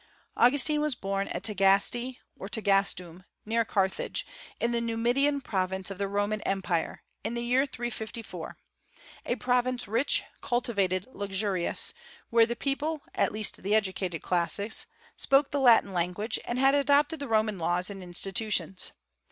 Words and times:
Augustine 0.35 0.81
was 0.81 0.95
born 0.95 1.27
at 1.27 1.43
Tagaste, 1.43 2.15
or 2.35 2.49
Tagastum, 2.49 3.23
near 3.45 3.63
Carthage, 3.63 4.25
in 4.59 4.71
the 4.71 4.81
Numidian 4.81 5.41
province 5.41 5.91
of 5.91 5.99
the 5.99 6.07
Roman 6.07 6.41
Empire, 6.41 7.03
in 7.23 7.35
the 7.35 7.43
year 7.43 7.67
354, 7.67 8.57
a 9.27 9.35
province 9.35 9.87
rich, 9.87 10.23
cultivated, 10.41 11.05
luxurious, 11.13 11.93
where 12.31 12.47
the 12.47 12.55
people 12.55 13.03
(at 13.13 13.31
least 13.31 13.61
the 13.61 13.75
educated 13.75 14.23
classes) 14.23 14.87
spoke 15.17 15.51
the 15.51 15.59
Latin 15.59 15.93
language, 15.93 16.39
and 16.45 16.57
had 16.57 16.73
adopted 16.73 17.19
the 17.19 17.27
Roman 17.27 17.59
laws 17.59 17.91
and 17.91 18.01
institutions. 18.01 18.93